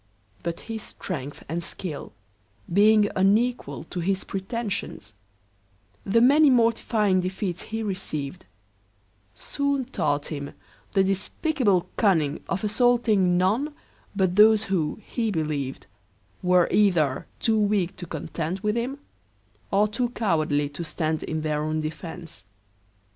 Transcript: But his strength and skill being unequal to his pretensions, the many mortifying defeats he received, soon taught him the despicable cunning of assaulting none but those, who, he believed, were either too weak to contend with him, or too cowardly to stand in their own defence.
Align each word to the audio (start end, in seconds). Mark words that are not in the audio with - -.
But 0.41 0.61
his 0.61 0.81
strength 0.81 1.43
and 1.47 1.63
skill 1.63 2.11
being 2.73 3.07
unequal 3.15 3.83
to 3.91 3.99
his 3.99 4.23
pretensions, 4.23 5.13
the 6.03 6.21
many 6.21 6.49
mortifying 6.49 7.21
defeats 7.21 7.61
he 7.61 7.83
received, 7.83 8.47
soon 9.35 9.85
taught 9.85 10.29
him 10.31 10.55
the 10.93 11.03
despicable 11.03 11.87
cunning 11.97 12.43
of 12.49 12.63
assaulting 12.63 13.37
none 13.37 13.75
but 14.15 14.35
those, 14.37 14.63
who, 14.63 14.99
he 15.05 15.29
believed, 15.29 15.85
were 16.41 16.67
either 16.71 17.27
too 17.39 17.59
weak 17.59 17.95
to 17.97 18.07
contend 18.07 18.61
with 18.61 18.75
him, 18.75 18.97
or 19.69 19.87
too 19.87 20.09
cowardly 20.09 20.67
to 20.69 20.83
stand 20.83 21.21
in 21.21 21.41
their 21.41 21.61
own 21.61 21.79
defence. 21.79 22.43